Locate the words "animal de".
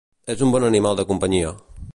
0.69-1.07